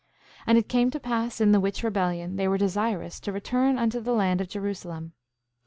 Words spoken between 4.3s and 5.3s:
of Jerusalem.